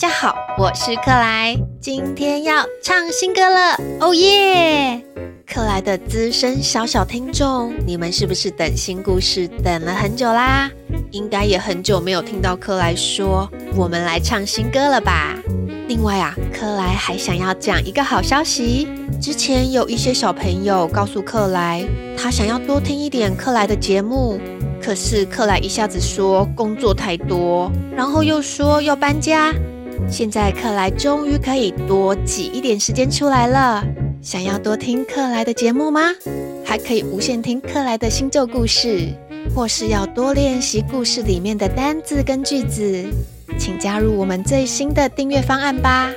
[0.00, 4.98] 大家好，我是克莱，今天要唱新歌了，哦耶！
[5.46, 10.70] 克莱的资深小小听众，你们是不是等新故事等了很久啦？
[11.10, 15.36] 应该也很久没有听到克莱说我们来唱新歌了吧？
[15.86, 18.88] 另外啊，克莱还想要讲一个好消息，
[19.20, 21.84] 之前有一些小朋友告诉克莱，
[22.16, 24.40] 他想要多听一点克莱的节目。
[24.82, 29.52] 可是克莱一下子说工作太多，然后又说要搬家。
[30.08, 33.84] 现在克莱终于可以多挤一点时间出来了。
[34.22, 36.00] 想要多听克莱的节目吗？
[36.64, 39.08] 还可以无限听克莱的新旧故事，
[39.54, 43.04] 或是要多练习故事里面的单字跟句子，
[43.58, 46.10] 请加入我们最新的订阅方案吧。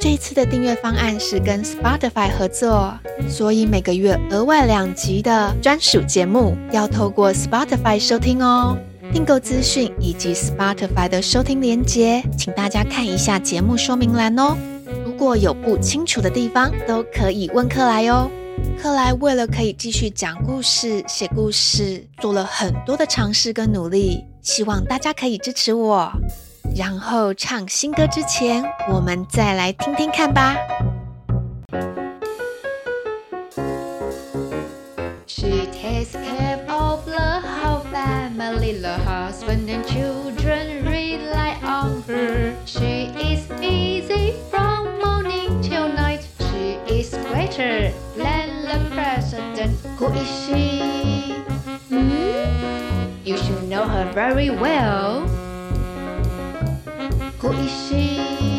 [0.00, 2.92] 这次的订阅方案是跟 Spotify 合作，
[3.28, 8.76] 所以每个月额外两集的专属节目要透过 Spotify 收听哦。
[9.12, 14.56] 订购资讯以及 Spotify 的收听连接，请大家看一下节目说明栏哦。
[15.04, 18.30] 如果有不清楚的地方，都可以问克莱哦。
[18.80, 26.10] 克莱为了可以继续讲故事、写故事，做了很多的尝试跟努力，希望大家可以支持我。
[26.76, 30.56] 然后唱新歌之前，我们再来听听看吧。
[43.64, 46.26] Busy from morning till night.
[46.38, 49.78] She is greater than the president.
[49.98, 51.32] Who is she?
[51.88, 53.24] Hmm?
[53.24, 55.26] You should know her very well.
[57.40, 58.53] Who is she?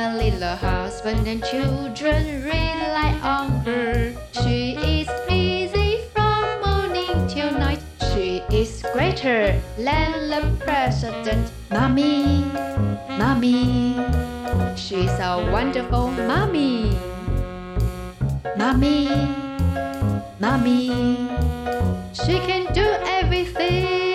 [0.00, 4.16] Family, the husband and children rely on her.
[4.32, 7.82] She is busy from morning till night.
[8.08, 11.52] She is greater than the president.
[11.70, 12.48] Mommy,
[13.20, 14.00] mommy.
[14.74, 16.96] She's a wonderful mommy.
[18.56, 19.04] Mommy,
[20.40, 20.88] mommy.
[22.16, 24.09] She can do everything.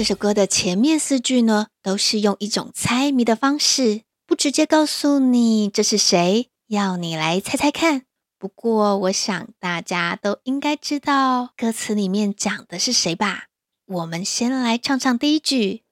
[0.00, 8.06] 这首歌的前面四句呢，都是用一种猜谜的方式，不直接告诉你这是谁，要你来猜猜看。
[8.38, 13.48] 不过，我想大家都应该知道歌词里面讲的是谁吧？
[13.84, 15.82] 我们先来唱唱第一句。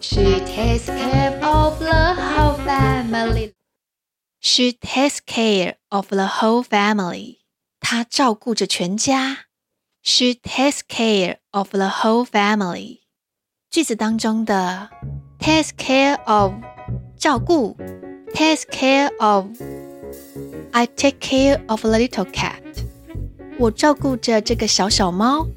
[0.00, 3.52] She takes care of the whole family.
[4.40, 7.36] She takes care of the whole family.
[7.78, 9.46] 她照顾着全家。
[10.02, 13.03] She takes care of the whole family.
[13.74, 14.88] 句子当中的
[15.40, 16.52] take care of
[17.16, 17.76] 照顾
[18.32, 19.46] ，take care of。
[20.70, 22.60] I take care of the little cat。
[23.58, 25.48] 我照顾着这个小小猫。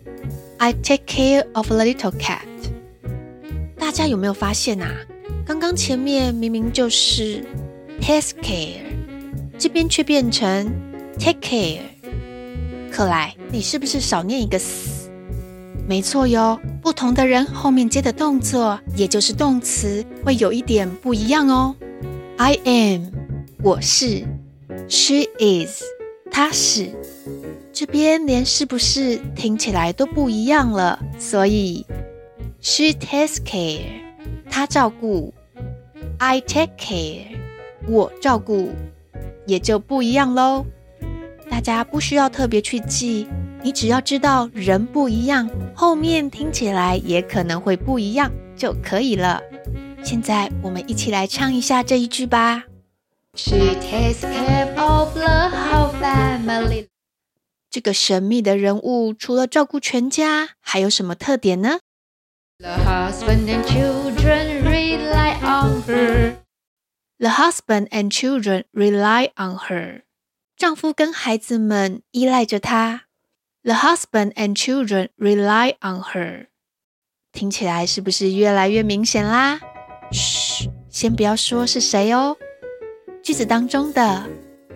[0.57, 2.47] I take care of the little cat。
[3.77, 4.89] 大家有没有发现啊？
[5.45, 7.45] 刚刚前面明明就是
[8.01, 8.81] take care，
[9.59, 10.73] 这边却变成
[11.19, 11.81] take care。
[12.91, 14.96] 克莱，你是不是少念一个 s？
[15.87, 21.73] 没错哟，不同的人后面接的动作，也就是动词，会有一点不一样哦。
[22.35, 23.05] I am，
[23.63, 24.25] 我是。
[24.89, 25.81] She is，
[26.29, 26.89] 她是，
[27.71, 31.85] 这边连是不是听起来都不一样了，所以
[32.59, 33.79] She takes care，
[34.49, 35.33] 她照顾
[36.19, 37.27] ；I take care，
[37.87, 38.71] 我照顾，
[39.45, 40.65] 也就不一样喽。
[41.49, 43.25] 大家不需要特别去记，
[43.63, 49.41] 你只要知道人不一样，后面听起来也可能会不一样就可以了。
[50.03, 52.63] 现在我们一起来唱一下这一句吧。
[53.35, 56.87] She takes care of the whole family.
[57.69, 61.79] 这个神秘的人物除了照顾全家，还有什么特点呢
[62.59, 66.35] ？The husband and children rely on her.
[67.19, 70.03] The husband and children rely on her.
[70.55, 73.06] 丈夫跟孩子们依赖着她。
[73.67, 76.45] The husband and children rely on her.
[77.33, 79.59] 听起来是不是越来越明显啦？
[80.09, 82.37] 嘘，先不要说是谁哦。
[83.21, 84.23] 句子当中的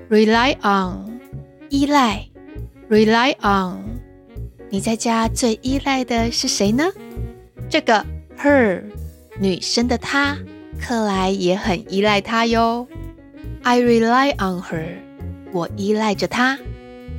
[0.09, 1.21] rely on
[1.69, 2.27] 依赖
[2.89, 3.81] rely on，
[4.69, 6.83] 你在家最依赖的是谁呢？
[7.69, 8.05] 这个
[8.37, 8.83] her
[9.39, 10.37] 女生的她，
[10.81, 12.85] 克莱也很依赖她哟。
[13.63, 14.97] I rely on her，
[15.53, 16.59] 我依赖着她。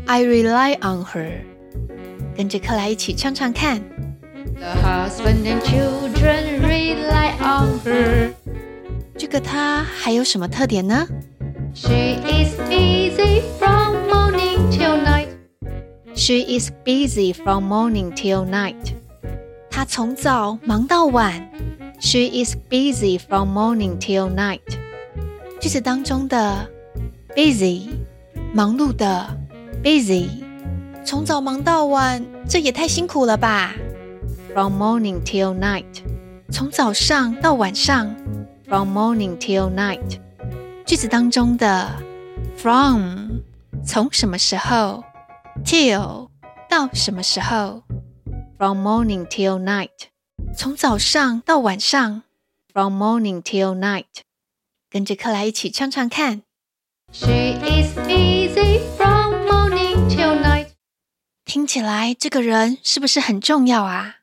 [0.05, 1.33] I rely on her，
[2.37, 3.81] 跟着克莱一起唱唱看。
[4.57, 8.33] The husband and children rely on her.
[9.17, 11.07] 这个她还有什么特点呢
[11.75, 15.29] ？She is busy from morning till night.
[16.15, 18.95] She is busy from morning till night.
[19.71, 21.51] 她从早忙到晚。
[22.01, 24.61] She is busy from morning till night.
[25.61, 26.69] 句子当中的
[27.37, 27.89] busy，
[28.53, 29.39] 忙碌的
[29.85, 30.42] busy，
[31.05, 33.75] 从早忙到晚，这也太辛苦了吧
[34.55, 36.03] ？From morning till night，
[36.51, 38.15] 从早上到晚上。
[38.67, 40.19] From morning till night，
[40.87, 41.91] 句子当中的
[42.57, 43.41] from，
[43.85, 45.05] 从什么时候
[45.65, 46.31] ？till
[46.71, 47.83] 到什么时候
[48.57, 50.09] ？From morning till night，
[50.57, 52.23] 从早上到晚上。
[52.73, 54.23] From morning till night，
[54.89, 56.41] 跟着克莱一起唱唱看。
[57.13, 57.27] She
[57.61, 58.81] is busy
[61.73, 64.17] 起来这个人是不是很重要啊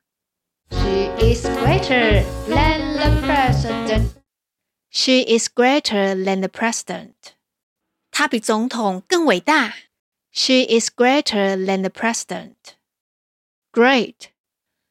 [0.70, 4.06] ？She is greater than the president。
[4.88, 7.14] She is greater than the president。
[8.12, 9.74] 她比总统更伟大。
[10.30, 12.54] She is greater than the president。
[13.72, 14.28] Great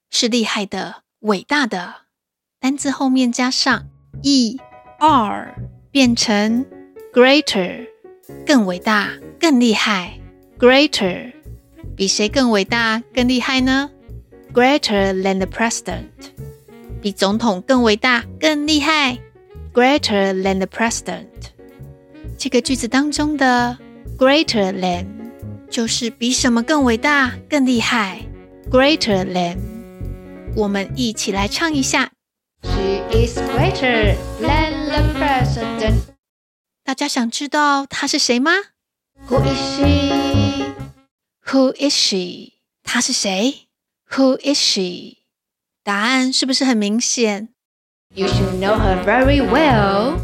[0.09, 2.07] 是厉害的、伟大的。
[2.59, 3.88] 单字后面加上
[4.21, 5.53] er，
[5.91, 6.65] 变成
[7.13, 7.88] greater，
[8.45, 10.19] 更伟大、更厉害。
[10.59, 11.38] Greater
[12.00, 13.92] 比谁更伟大、更厉害呢
[14.54, 16.07] ？Greater than the president，
[17.01, 19.18] 比总统更伟大、更厉害。
[19.74, 21.28] Greater than the president，
[22.38, 23.78] 这个句子当中的
[24.18, 25.07] greater than
[25.69, 28.22] 就是比什么更伟大、更厉害。
[28.72, 29.57] Greater than，
[30.56, 32.12] 我们一起来唱一下。
[32.63, 35.95] She is greater than the president。
[36.86, 38.52] 大家想知道她是谁吗
[39.28, 40.29] ？Who is she?
[41.49, 42.55] Who is she?
[42.82, 43.69] 她是谁？
[44.11, 45.19] Who is she?
[45.82, 47.49] 答案是不是很明显？
[48.14, 50.19] You should know her very well.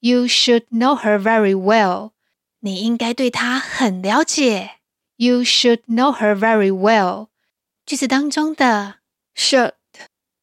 [0.00, 2.12] You should know her very well.
[2.60, 4.78] 你应该对她很了解。
[5.16, 7.28] You should know her very well.
[7.86, 8.96] 句子当中的
[9.36, 9.72] should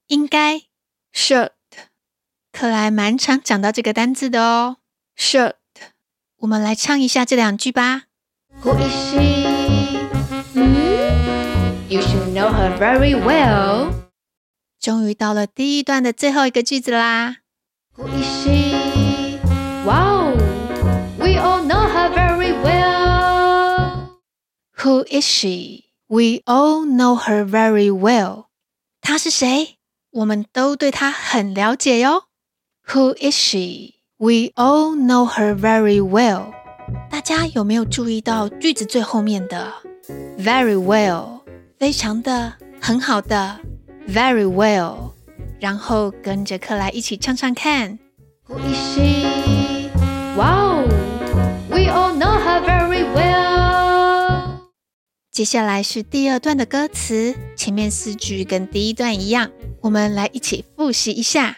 [0.08, 0.64] 应该。
[1.12, 1.50] should，
[2.52, 4.78] 克莱蛮常讲到这个单字的哦。
[5.18, 5.56] should，
[6.38, 8.04] 我们来唱一下这两句吧。
[8.62, 9.63] Who is she?
[10.54, 11.90] Hmm?
[11.90, 13.92] You should know her very well.
[14.80, 17.38] 终于到了第一段的最后一个句子啦。
[17.96, 19.40] Who is she?
[19.84, 20.36] Wow,
[21.18, 24.20] we all know her very well.
[24.78, 25.86] Who is she?
[26.08, 28.46] We all know her very well.
[29.02, 29.78] 她是谁？
[30.12, 32.26] 我们都对她很了解哟。
[32.90, 33.96] Who is she?
[34.18, 36.54] We all know her very well.
[37.10, 39.74] 大家有没有注意到句子最后面的
[40.38, 41.42] very well？
[41.78, 43.60] 非常的，很好的，
[44.08, 45.12] very well。
[45.60, 48.00] 然后跟着克莱一起唱唱看。
[48.48, 49.90] Who is she?
[50.36, 50.88] Wow,
[51.70, 54.60] we all know her very well.
[55.32, 59.52] 接下来是第二段的歌词，前面四句跟第一段一样。
[59.82, 61.58] 我们来一起复习一下。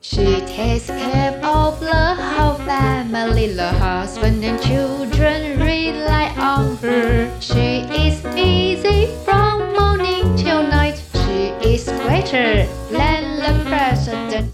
[0.00, 5.53] She takes care of the whole family, the husband and children
[5.91, 7.29] Rely on her.
[7.39, 10.97] She is busy from morning till night.
[11.13, 14.45] She is greater than the president.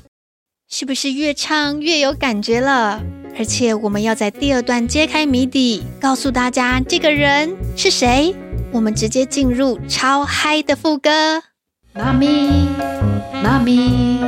[0.70, 3.02] 是不是越唱越有感觉了？
[3.38, 8.36] 而且我们要在第二段揭开谜底，告诉大家这个人是谁。
[8.72, 11.42] 我们直接进入超嗨的副歌。
[11.94, 12.70] Mommy,
[13.44, 14.20] mommy,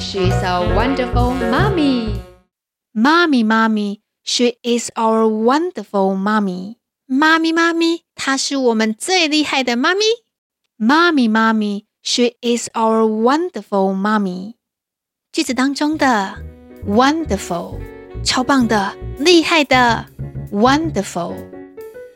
[0.00, 2.16] she's a wonderful mommy.
[2.92, 6.76] Mommy, mommy, she is our wonderful mommy.
[7.06, 10.04] 妈咪，妈咪，她是我们最厉害的妈咪。
[10.78, 14.54] Mommy, mommy, she is our wonderful mommy.
[15.32, 16.36] 句子当中的
[16.86, 17.78] wonderful，
[18.24, 20.06] 超棒的，厉害的
[20.52, 21.34] ，wonderful。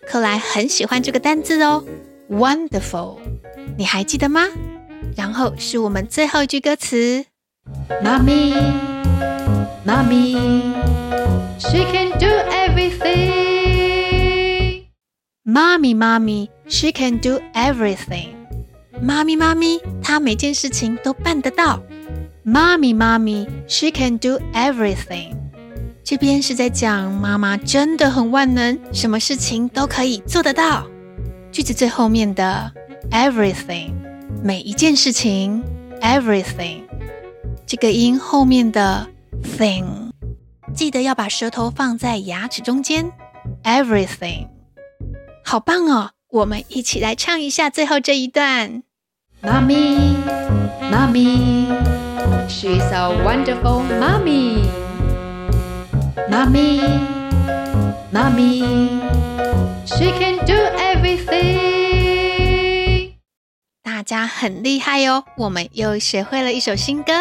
[0.06, 1.84] 克莱很喜欢这个单字哦
[2.30, 3.18] ，wonderful。
[3.76, 4.48] 你还记得吗？
[5.16, 7.26] 然后是我们最后一句歌词
[8.02, 8.54] ：Mommy,
[9.86, 10.74] Mommy,
[11.58, 13.34] she can do everything.
[15.44, 18.34] Mommy, Mommy, she can do everything.
[19.00, 21.82] 妈咪，妈咪，她每件事情都办得到。
[22.44, 25.36] Mommy, Mommy, she can do everything.
[26.02, 30.86] 这边是在讲妈妈真的很万能，什么事情都可以做得到。
[31.50, 32.72] 句子最后面的。
[33.10, 33.92] Everything，
[34.42, 35.62] 每一件事情
[36.00, 36.84] ，everything，
[37.66, 39.06] 这个音后面的
[39.56, 40.03] thing，
[40.74, 43.12] 记得要把舌头放在牙齿中间。
[43.62, 44.48] Everything，
[45.44, 46.10] 好棒哦！
[46.30, 48.82] 我们一起来唱一下最后这一段。
[49.40, 50.16] Mommy,
[50.90, 51.68] Mommy,
[52.48, 54.64] she's a wonderful mommy.
[56.28, 56.80] Mommy,
[58.10, 59.00] Mommy,
[59.86, 61.74] she can do everything.
[63.82, 67.12] 大家很厉害哟、哦，我们又学会了一首新歌。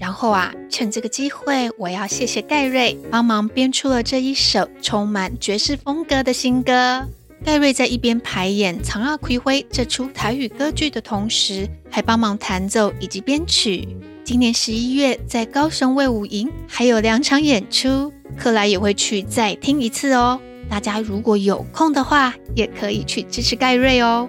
[0.00, 7.06] 然后啊，趁这个机会，我要谢谢盖瑞帮忙编出了这一首充满爵士风格的新歌。
[7.44, 13.86] 盖瑞在一边排演《长阿奎灰》这出台语歌剧的同时，还帮忙弹奏以及编曲。
[14.24, 20.40] 今年十一月在高雄卫武营还有两场演出，克莱也会去再听一次哦。
[20.70, 24.26] 大家如果有空的话，也可以去支持盖瑞哦。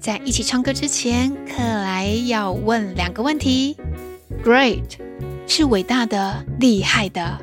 [0.00, 3.76] 在一起唱歌之前，克莱要问两个问题
[4.44, 4.98] ：Great
[5.46, 7.38] 是伟大的、厉害的，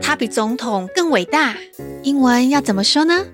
[0.00, 1.54] 他比总统更伟大，
[2.02, 3.24] 英文要怎么说呢？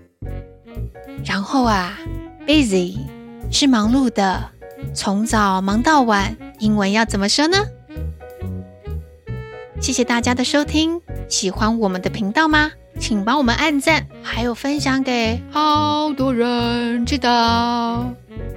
[1.24, 1.98] 然后啊
[2.46, 2.98] ，busy
[3.50, 4.50] 是忙碌的，
[4.94, 7.58] 从早忙到晚，英文要怎么说呢？
[9.80, 12.72] 谢谢大家的收听，喜欢我们的频道吗？
[12.98, 18.10] 请帮我们按赞，还有分享给好多人知道。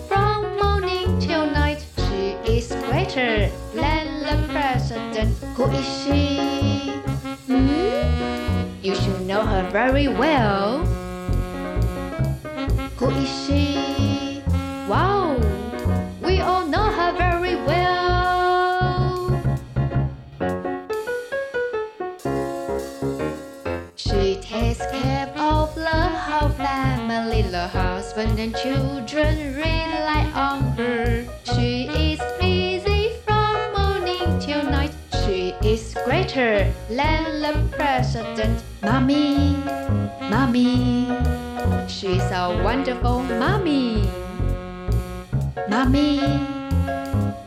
[5.85, 6.91] Is she?
[7.47, 8.65] Hmm?
[8.83, 10.85] You should know her very well.
[12.99, 14.43] Who is she?
[14.89, 15.37] Wow!
[16.23, 17.85] We all know her very well.
[23.97, 31.27] She takes care of the whole family, the husband and children rely on her.
[31.55, 32.04] She
[36.35, 38.63] greater the president.
[38.83, 39.55] Mommy,
[40.31, 41.07] mommy,
[41.87, 44.03] she's a wonderful mommy.
[45.69, 46.19] Mommy,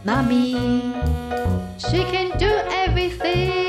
[0.05, 0.53] mommy,
[1.77, 3.66] she can do everything.